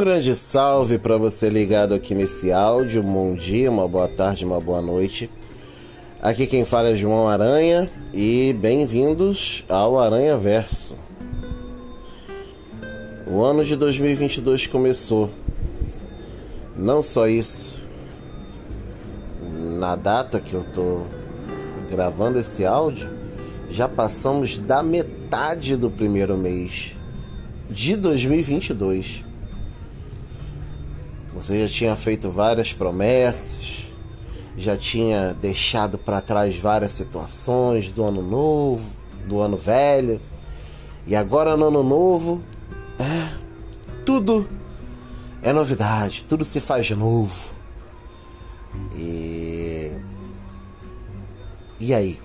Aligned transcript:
grande 0.00 0.34
salve 0.34 0.98
para 0.98 1.18
você 1.18 1.50
ligado 1.50 1.92
aqui 1.92 2.14
nesse 2.14 2.50
áudio. 2.50 3.02
Um 3.02 3.12
bom 3.12 3.34
dia, 3.34 3.70
uma 3.70 3.86
boa 3.86 4.08
tarde, 4.08 4.46
uma 4.46 4.58
boa 4.58 4.80
noite. 4.80 5.30
Aqui 6.22 6.46
quem 6.46 6.64
fala 6.64 6.88
é 6.88 6.96
João 6.96 7.28
Aranha 7.28 7.86
e 8.14 8.56
bem-vindos 8.58 9.62
ao 9.68 10.00
Aranha 10.00 10.38
Verso. 10.38 10.94
O 13.26 13.42
ano 13.42 13.62
de 13.62 13.76
2022 13.76 14.66
começou. 14.68 15.28
Não 16.74 17.02
só 17.02 17.28
isso. 17.28 17.78
Na 19.78 19.96
data 19.96 20.40
que 20.40 20.54
eu 20.54 20.64
tô 20.72 21.02
gravando 21.90 22.38
esse 22.38 22.64
áudio, 22.64 23.10
já 23.68 23.86
passamos 23.86 24.56
da 24.56 24.82
metade 24.82 25.76
do 25.76 25.90
primeiro 25.90 26.38
mês 26.38 26.96
de 27.68 27.96
2022. 27.96 29.28
Você 31.34 31.66
já 31.66 31.72
tinha 31.72 31.96
feito 31.96 32.30
várias 32.30 32.72
promessas, 32.72 33.86
já 34.56 34.76
tinha 34.76 35.32
deixado 35.34 35.96
para 35.96 36.20
trás 36.20 36.56
várias 36.58 36.92
situações 36.92 37.90
do 37.90 38.04
ano 38.04 38.22
novo, 38.22 38.96
do 39.26 39.40
ano 39.40 39.56
velho, 39.56 40.20
e 41.06 41.14
agora 41.14 41.56
no 41.56 41.68
ano 41.68 41.82
novo, 41.82 42.42
é, 42.98 43.38
tudo 44.04 44.48
é 45.42 45.52
novidade, 45.52 46.24
tudo 46.24 46.44
se 46.44 46.60
faz 46.60 46.90
novo. 46.90 47.52
E 48.94 49.90
e 51.78 51.94
aí? 51.94 52.20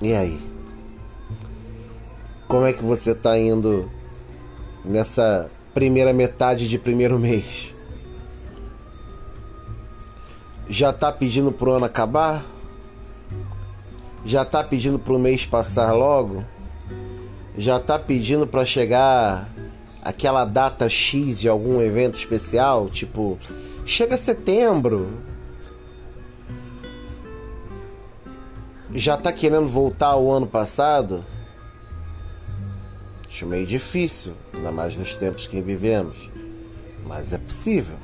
E 0.00 0.14
aí? 0.14 0.40
Como 2.46 2.64
é 2.64 2.72
que 2.72 2.82
você 2.82 3.14
tá 3.14 3.36
indo 3.36 3.90
nessa 4.84 5.50
primeira 5.74 6.12
metade 6.12 6.68
de 6.68 6.78
primeiro 6.78 7.18
mês? 7.18 7.74
Já 10.68 10.92
tá 10.92 11.10
pedindo 11.10 11.50
pro 11.50 11.72
ano 11.72 11.84
acabar? 11.84 12.44
Já 14.24 14.44
tá 14.44 14.62
pedindo 14.62 14.98
pro 14.98 15.18
mês 15.18 15.46
passar 15.46 15.92
logo? 15.92 16.44
Já 17.56 17.80
tá 17.80 17.98
pedindo 17.98 18.46
para 18.46 18.64
chegar 18.64 19.48
aquela 20.02 20.44
data 20.44 20.88
X 20.88 21.40
de 21.40 21.48
algum 21.48 21.80
evento 21.80 22.14
especial? 22.14 22.88
Tipo, 22.88 23.38
chega 23.86 24.16
setembro, 24.16 25.08
já 28.92 29.16
tá 29.16 29.32
querendo 29.32 29.66
voltar 29.66 30.08
ao 30.08 30.30
ano 30.32 30.46
passado? 30.46 31.24
Acho 33.28 33.46
meio 33.46 33.66
difícil, 33.66 34.32
ainda 34.54 34.72
mais 34.72 34.96
nos 34.96 35.14
tempos 35.14 35.46
que 35.46 35.60
vivemos. 35.60 36.30
Mas 37.06 37.32
é 37.32 37.38
possível. 37.38 37.96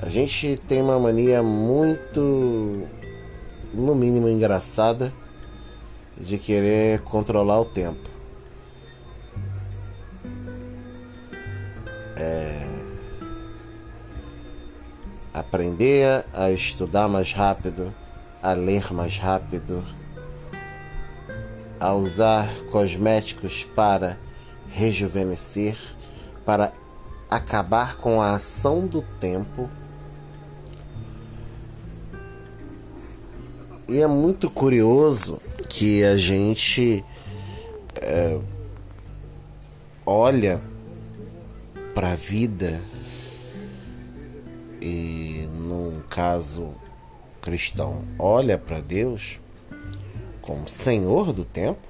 A 0.00 0.08
gente 0.08 0.56
tem 0.68 0.80
uma 0.80 0.98
mania 0.98 1.42
muito, 1.42 2.86
no 3.72 3.94
mínimo, 3.94 4.28
engraçada 4.28 5.12
de 6.16 6.38
querer 6.38 7.00
controlar 7.00 7.60
o 7.60 7.64
tempo. 7.64 8.08
É 12.16 12.64
aprender 15.34 16.24
a 16.32 16.52
estudar 16.52 17.08
mais 17.08 17.32
rápido, 17.32 17.92
a 18.40 18.52
ler 18.52 18.92
mais 18.92 19.18
rápido, 19.18 19.84
a 21.84 21.92
usar 21.92 22.48
cosméticos 22.72 23.62
para 23.62 24.18
rejuvenescer, 24.70 25.76
para 26.42 26.72
acabar 27.28 27.98
com 27.98 28.22
a 28.22 28.34
ação 28.34 28.86
do 28.86 29.02
tempo. 29.20 29.68
E 33.86 34.00
é 34.00 34.06
muito 34.06 34.48
curioso 34.48 35.38
que 35.68 36.02
a 36.04 36.16
gente 36.16 37.04
é, 38.00 38.40
olha 40.06 40.62
para 41.94 42.12
a 42.12 42.16
vida 42.16 42.80
e 44.80 45.46
num 45.52 46.00
caso 46.08 46.70
cristão 47.42 48.06
olha 48.18 48.56
para 48.56 48.80
Deus 48.80 49.38
como 50.44 50.68
Senhor 50.68 51.32
do 51.32 51.42
tempo 51.42 51.88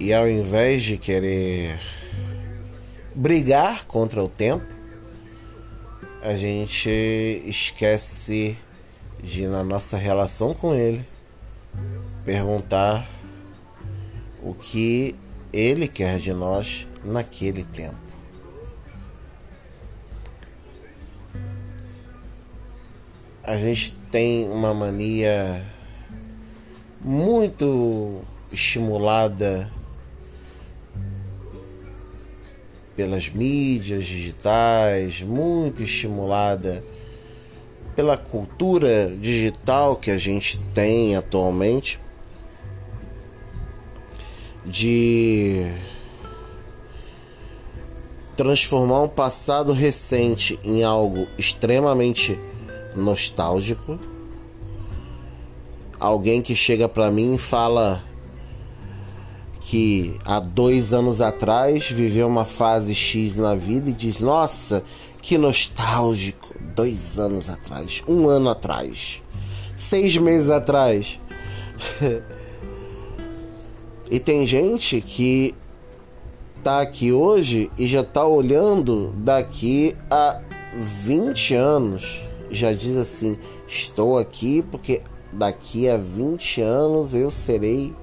e 0.00 0.12
ao 0.12 0.28
invés 0.28 0.82
de 0.82 0.98
querer 0.98 1.78
brigar 3.14 3.86
contra 3.86 4.20
o 4.20 4.28
tempo, 4.28 4.66
a 6.22 6.34
gente 6.34 6.90
esquece 7.46 8.58
de 9.22 9.46
na 9.46 9.62
nossa 9.62 9.96
relação 9.96 10.52
com 10.52 10.74
ele 10.74 11.06
perguntar 12.24 13.08
o 14.42 14.52
que 14.52 15.14
ele 15.52 15.86
quer 15.86 16.18
de 16.18 16.32
nós 16.32 16.88
naquele 17.04 17.62
tempo. 17.62 18.11
A 23.44 23.56
gente 23.56 23.94
tem 24.10 24.48
uma 24.48 24.72
mania 24.72 25.64
muito 27.00 28.22
estimulada 28.52 29.68
pelas 32.94 33.28
mídias 33.28 34.04
digitais, 34.04 35.22
muito 35.22 35.82
estimulada 35.82 36.84
pela 37.96 38.16
cultura 38.16 39.12
digital 39.20 39.96
que 39.96 40.10
a 40.10 40.18
gente 40.18 40.60
tem 40.72 41.16
atualmente 41.16 41.98
de 44.64 45.72
transformar 48.36 49.02
um 49.02 49.08
passado 49.08 49.72
recente 49.72 50.58
em 50.64 50.84
algo 50.84 51.26
extremamente 51.36 52.38
nostálgico. 52.96 53.98
Alguém 55.98 56.42
que 56.42 56.54
chega 56.54 56.88
para 56.88 57.10
mim 57.10 57.34
e 57.34 57.38
fala 57.38 58.02
que 59.60 60.16
há 60.24 60.40
dois 60.40 60.92
anos 60.92 61.20
atrás 61.20 61.88
viveu 61.90 62.26
uma 62.26 62.44
fase 62.44 62.94
X 62.94 63.36
na 63.36 63.54
vida 63.54 63.90
e 63.90 63.92
diz: 63.92 64.20
Nossa, 64.20 64.82
que 65.20 65.38
nostálgico! 65.38 66.52
Dois 66.74 67.18
anos 67.18 67.48
atrás, 67.50 68.02
um 68.08 68.28
ano 68.28 68.50
atrás, 68.50 69.22
seis 69.76 70.16
meses 70.16 70.50
atrás. 70.50 71.20
e 74.10 74.18
tem 74.18 74.46
gente 74.46 75.00
que 75.00 75.54
tá 76.62 76.80
aqui 76.80 77.12
hoje 77.12 77.70
e 77.76 77.86
já 77.86 78.04
tá 78.04 78.24
olhando 78.24 79.12
daqui 79.16 79.96
a 80.10 80.40
20 80.76 81.54
anos 81.54 82.20
já 82.52 82.72
diz 82.72 82.96
assim: 82.96 83.36
Estou 83.66 84.18
aqui 84.18 84.62
porque 84.70 85.00
daqui 85.32 85.88
a 85.88 85.96
20 85.96 86.60
anos 86.60 87.14
eu 87.14 87.30
serei 87.30 87.94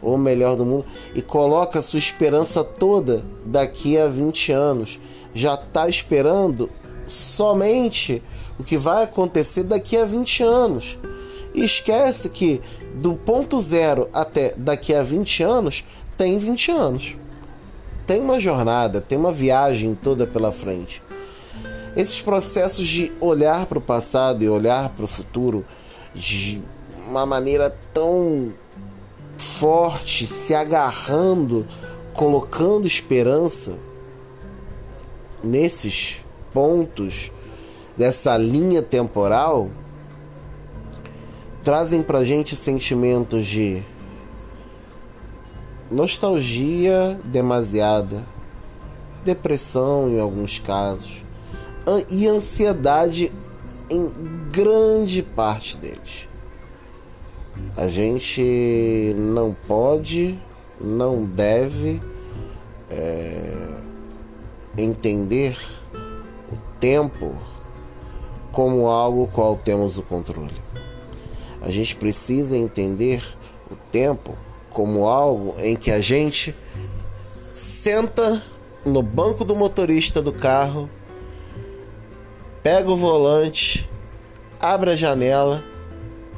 o 0.00 0.16
melhor 0.16 0.56
do 0.56 0.64
mundo. 0.64 0.84
E 1.14 1.22
coloca 1.22 1.80
sua 1.82 1.98
esperança 1.98 2.64
toda 2.64 3.24
daqui 3.44 3.96
a 3.96 4.08
20 4.08 4.52
anos. 4.52 4.98
Já 5.32 5.54
está 5.54 5.88
esperando 5.88 6.68
somente 7.06 8.22
o 8.58 8.64
que 8.64 8.76
vai 8.76 9.04
acontecer 9.04 9.62
daqui 9.62 9.96
a 9.96 10.04
20 10.04 10.42
anos. 10.42 10.98
E 11.54 11.64
esquece 11.64 12.30
que 12.30 12.60
do 12.94 13.14
ponto 13.14 13.60
zero 13.60 14.08
até 14.12 14.54
daqui 14.56 14.94
a 14.94 15.02
20 15.02 15.42
anos 15.42 15.84
tem 16.16 16.38
20 16.38 16.70
anos. 16.70 17.16
Tem 18.06 18.20
uma 18.20 18.40
jornada, 18.40 19.00
tem 19.00 19.16
uma 19.16 19.32
viagem 19.32 19.94
toda 19.94 20.26
pela 20.26 20.50
frente. 20.50 21.02
Esses 21.96 22.20
processos 22.20 22.86
de 22.86 23.12
olhar 23.20 23.66
para 23.66 23.78
o 23.78 23.82
passado 23.82 24.42
e 24.42 24.48
olhar 24.48 24.88
para 24.90 25.04
o 25.04 25.08
futuro 25.08 25.64
de 26.14 26.62
uma 27.08 27.26
maneira 27.26 27.76
tão 27.92 28.52
forte, 29.36 30.26
se 30.26 30.54
agarrando, 30.54 31.66
colocando 32.14 32.86
esperança 32.86 33.76
nesses 35.42 36.20
pontos 36.52 37.30
dessa 37.96 38.36
linha 38.36 38.80
temporal, 38.80 39.68
trazem 41.62 42.02
para 42.02 42.24
gente 42.24 42.56
sentimentos 42.56 43.46
de 43.46 43.82
nostalgia 45.90 47.18
demasiada, 47.24 48.24
depressão 49.24 50.08
em 50.08 50.18
alguns 50.18 50.58
casos, 50.58 51.22
e 52.08 52.28
ansiedade 52.28 53.32
em 53.90 54.08
grande 54.50 55.22
parte 55.22 55.76
deles. 55.76 56.28
A 57.76 57.86
gente 57.88 59.14
não 59.16 59.54
pode, 59.66 60.38
não 60.80 61.24
deve 61.24 62.00
é, 62.90 63.78
entender 64.76 65.56
o 66.50 66.56
tempo 66.78 67.34
como 68.50 68.88
algo 68.88 69.28
qual 69.28 69.56
temos 69.56 69.98
o 69.98 70.02
controle. 70.02 70.54
A 71.60 71.70
gente 71.70 71.96
precisa 71.96 72.56
entender 72.56 73.22
o 73.70 73.76
tempo 73.90 74.36
como 74.70 75.06
algo 75.06 75.54
em 75.58 75.76
que 75.76 75.90
a 75.90 76.00
gente 76.00 76.54
senta 77.52 78.42
no 78.84 79.02
banco 79.02 79.44
do 79.44 79.54
motorista 79.54 80.20
do 80.20 80.32
carro, 80.32 80.88
pega 82.62 82.90
o 82.90 82.96
volante, 82.96 83.88
abre 84.60 84.90
a 84.90 84.96
janela 84.96 85.62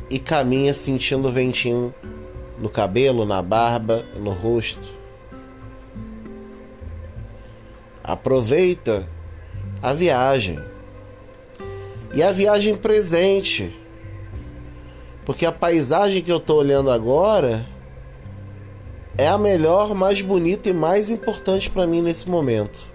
e 0.08 0.18
caminha 0.18 0.72
sentindo 0.72 1.28
o 1.28 1.30
ventinho 1.30 1.94
no 2.58 2.68
cabelo, 2.68 3.26
na 3.26 3.42
barba, 3.42 4.04
no 4.16 4.30
rosto. 4.30 4.88
Aproveita 8.02 9.06
a 9.82 9.92
viagem. 9.92 10.58
E 12.14 12.22
a 12.22 12.30
viagem 12.30 12.74
presente. 12.76 13.74
Porque 15.24 15.44
a 15.44 15.52
paisagem 15.52 16.22
que 16.22 16.30
eu 16.30 16.36
estou 16.36 16.58
olhando 16.58 16.90
agora 16.90 17.66
é 19.16 19.26
a 19.26 19.38
melhor, 19.38 19.94
mais 19.94 20.20
bonita 20.20 20.68
e 20.68 20.72
mais 20.72 21.10
importante 21.10 21.70
para 21.70 21.86
mim 21.86 22.02
nesse 22.02 22.28
momento. 22.28 22.93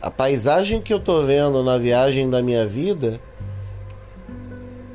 A 0.00 0.10
paisagem 0.10 0.80
que 0.80 0.92
eu 0.92 0.98
estou 0.98 1.24
vendo 1.24 1.62
na 1.64 1.76
viagem 1.76 2.30
da 2.30 2.40
minha 2.40 2.66
vida 2.66 3.20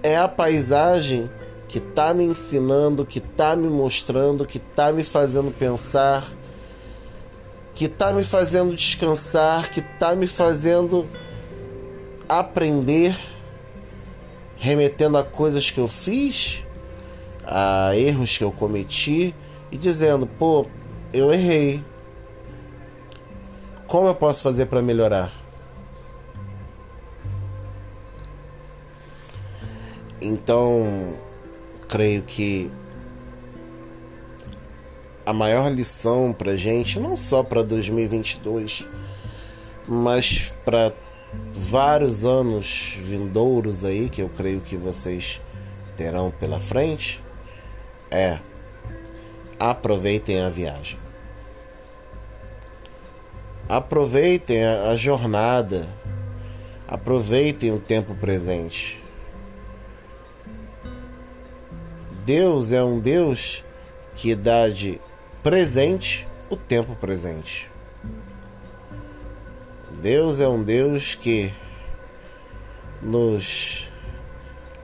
é 0.01 0.17
a 0.17 0.27
paisagem 0.27 1.29
que 1.67 1.79
está 1.79 2.13
me 2.13 2.23
ensinando, 2.23 3.05
que 3.05 3.19
está 3.19 3.55
me 3.55 3.67
mostrando, 3.67 4.45
que 4.45 4.57
está 4.57 4.93
me 4.93 5.03
fazendo 5.03 5.51
pensar, 5.51 6.25
que 7.75 7.85
está 7.85 8.13
me 8.13 8.23
fazendo 8.23 8.75
descansar, 8.75 9.71
que 9.71 9.79
está 9.79 10.15
me 10.15 10.27
fazendo 10.27 11.09
aprender, 12.29 13.17
remetendo 14.57 15.17
a 15.17 15.23
coisas 15.23 15.69
que 15.69 15.79
eu 15.79 15.87
fiz, 15.87 16.63
a 17.45 17.91
erros 17.95 18.37
que 18.37 18.43
eu 18.43 18.51
cometi 18.51 19.35
e 19.71 19.77
dizendo: 19.77 20.25
pô, 20.25 20.65
eu 21.11 21.33
errei. 21.33 21.83
Como 23.87 24.07
eu 24.07 24.15
posso 24.15 24.41
fazer 24.41 24.65
para 24.65 24.81
melhorar? 24.81 25.31
Então, 30.21 31.13
creio 31.87 32.23
que 32.23 32.71
a 35.25 35.33
maior 35.33 35.71
lição 35.71 36.33
para 36.33 36.55
gente, 36.55 36.99
não 36.99 37.15
só 37.15 37.43
para 37.43 37.61
2022, 37.61 38.85
mas 39.87 40.53
para 40.65 40.93
vários 41.53 42.25
anos 42.25 42.97
vindouros 42.99 43.83
aí, 43.83 44.09
que 44.09 44.21
eu 44.21 44.29
creio 44.29 44.61
que 44.61 44.75
vocês 44.75 45.41
terão 45.97 46.31
pela 46.31 46.59
frente, 46.59 47.21
é 48.09 48.39
aproveitem 49.59 50.41
a 50.41 50.49
viagem. 50.49 50.99
Aproveitem 53.67 54.63
a 54.63 54.95
jornada. 54.95 55.87
Aproveitem 56.87 57.71
o 57.71 57.79
tempo 57.79 58.13
presente. 58.15 59.01
Deus 62.25 62.71
é 62.71 62.83
um 62.83 62.99
Deus 62.99 63.63
que 64.15 64.35
dá 64.35 64.69
de 64.69 65.01
presente 65.41 66.27
o 66.49 66.55
tempo 66.55 66.95
presente. 66.95 67.69
Deus 70.01 70.39
é 70.39 70.47
um 70.47 70.61
Deus 70.61 71.15
que 71.15 71.51
nos 73.01 73.89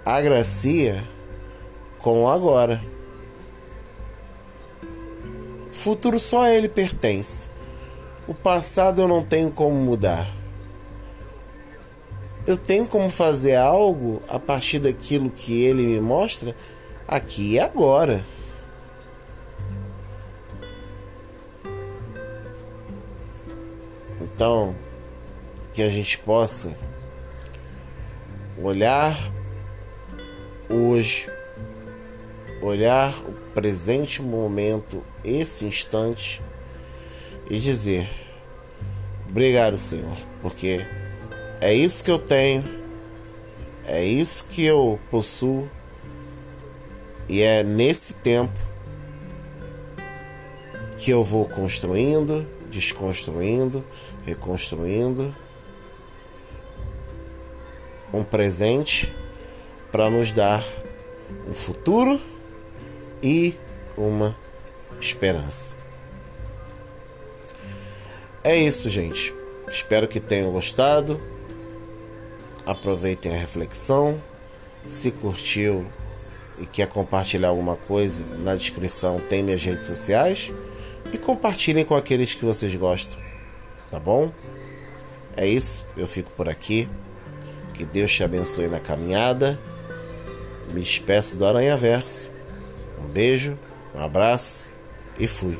agracia 0.05 1.03
com 1.99 2.23
o 2.23 2.29
agora. 2.29 2.81
Futuro 5.71 6.19
só 6.19 6.43
a 6.43 6.51
ele 6.51 6.67
pertence. 6.67 7.49
O 8.29 8.33
passado 8.35 9.01
eu 9.01 9.07
não 9.07 9.23
tenho 9.23 9.49
como 9.49 9.73
mudar. 9.73 10.31
Eu 12.45 12.55
tenho 12.55 12.85
como 12.85 13.09
fazer 13.09 13.55
algo 13.55 14.21
a 14.29 14.37
partir 14.37 14.77
daquilo 14.77 15.31
que 15.31 15.63
ele 15.63 15.83
me 15.83 15.99
mostra 15.99 16.55
aqui 17.07 17.53
e 17.53 17.59
agora. 17.59 18.23
Então, 24.21 24.75
que 25.73 25.81
a 25.81 25.89
gente 25.89 26.19
possa 26.19 26.75
olhar 28.61 29.17
hoje, 30.69 31.27
olhar 32.61 33.11
o 33.27 33.31
presente 33.55 34.21
momento, 34.21 35.01
esse 35.23 35.65
instante 35.65 36.43
e 37.49 37.57
dizer: 37.57 38.09
Obrigado, 39.29 39.77
Senhor, 39.77 40.17
porque 40.41 40.85
é 41.59 41.73
isso 41.73 42.03
que 42.03 42.11
eu 42.11 42.19
tenho, 42.19 42.63
é 43.85 44.03
isso 44.03 44.45
que 44.45 44.65
eu 44.65 44.99
possuo 45.09 45.69
e 47.27 47.41
é 47.41 47.63
nesse 47.63 48.15
tempo 48.15 48.59
que 50.97 51.11
eu 51.11 51.23
vou 51.23 51.45
construindo, 51.45 52.45
desconstruindo, 52.69 53.83
reconstruindo 54.25 55.33
um 58.13 58.23
presente 58.23 59.13
para 59.91 60.09
nos 60.09 60.33
dar 60.33 60.63
um 61.47 61.53
futuro 61.53 62.19
e 63.21 63.55
uma 63.97 64.35
esperança. 64.99 65.78
É 68.43 68.55
isso, 68.55 68.89
gente. 68.89 69.33
Espero 69.67 70.07
que 70.07 70.19
tenham 70.19 70.51
gostado. 70.51 71.19
Aproveitem 72.65 73.33
a 73.33 73.37
reflexão. 73.37 74.21
Se 74.87 75.11
curtiu, 75.11 75.85
e 76.59 76.65
quer 76.65 76.87
compartilhar 76.87 77.49
alguma 77.49 77.75
coisa, 77.75 78.23
na 78.39 78.55
descrição 78.55 79.19
tem 79.19 79.41
minhas 79.41 79.63
redes 79.63 79.83
sociais 79.83 80.51
e 81.11 81.17
compartilhem 81.17 81.85
com 81.85 81.95
aqueles 81.95 82.33
que 82.33 82.45
vocês 82.45 82.75
gostam, 82.75 83.19
tá 83.89 83.99
bom? 83.99 84.31
É 85.35 85.47
isso, 85.47 85.85
eu 85.95 86.07
fico 86.07 86.29
por 86.31 86.49
aqui. 86.49 86.87
Que 87.73 87.85
Deus 87.85 88.11
te 88.11 88.23
abençoe 88.23 88.67
na 88.67 88.79
caminhada. 88.79 89.57
Me 90.73 90.81
despeço 90.81 91.37
do 91.37 91.45
Aranha 91.45 91.77
Verso. 91.77 92.29
Um 93.01 93.07
beijo, 93.07 93.57
um 93.95 94.03
abraço 94.03 94.69
e 95.17 95.25
fui. 95.25 95.57